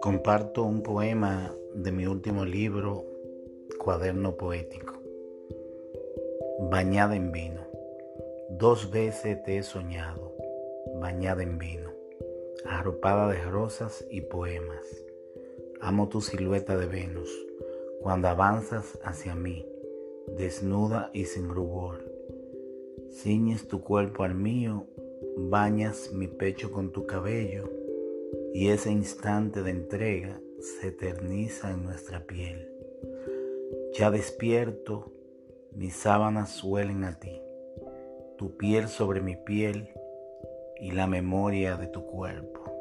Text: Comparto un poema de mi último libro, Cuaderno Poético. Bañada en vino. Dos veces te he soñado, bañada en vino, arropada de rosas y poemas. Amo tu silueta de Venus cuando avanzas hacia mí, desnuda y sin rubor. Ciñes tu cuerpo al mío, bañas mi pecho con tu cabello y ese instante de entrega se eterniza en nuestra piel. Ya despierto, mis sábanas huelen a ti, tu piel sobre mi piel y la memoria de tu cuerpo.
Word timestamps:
Comparto 0.00 0.62
un 0.64 0.82
poema 0.82 1.54
de 1.74 1.92
mi 1.92 2.06
último 2.06 2.44
libro, 2.44 3.04
Cuaderno 3.78 4.36
Poético. 4.36 4.94
Bañada 6.70 7.16
en 7.16 7.32
vino. 7.32 7.60
Dos 8.50 8.90
veces 8.90 9.42
te 9.42 9.58
he 9.58 9.62
soñado, 9.62 10.34
bañada 11.00 11.42
en 11.42 11.58
vino, 11.58 11.90
arropada 12.64 13.28
de 13.28 13.42
rosas 13.42 14.06
y 14.10 14.22
poemas. 14.22 14.86
Amo 15.80 16.08
tu 16.08 16.20
silueta 16.20 16.76
de 16.76 16.86
Venus 16.86 17.30
cuando 18.00 18.28
avanzas 18.28 18.98
hacia 19.02 19.34
mí, 19.34 19.66
desnuda 20.36 21.10
y 21.12 21.24
sin 21.24 21.48
rubor. 21.48 22.04
Ciñes 23.10 23.68
tu 23.68 23.82
cuerpo 23.82 24.22
al 24.24 24.34
mío, 24.34 24.86
bañas 25.36 26.12
mi 26.12 26.28
pecho 26.28 26.70
con 26.72 26.92
tu 26.92 27.06
cabello 27.06 27.70
y 28.52 28.68
ese 28.68 28.90
instante 28.90 29.62
de 29.62 29.70
entrega 29.70 30.40
se 30.60 30.88
eterniza 30.88 31.70
en 31.70 31.84
nuestra 31.84 32.26
piel. 32.26 32.70
Ya 33.98 34.10
despierto, 34.10 35.12
mis 35.72 35.94
sábanas 35.94 36.62
huelen 36.62 37.04
a 37.04 37.18
ti, 37.18 37.40
tu 38.36 38.56
piel 38.56 38.88
sobre 38.88 39.20
mi 39.20 39.36
piel 39.36 39.88
y 40.80 40.92
la 40.92 41.06
memoria 41.06 41.76
de 41.76 41.86
tu 41.86 42.06
cuerpo. 42.06 42.75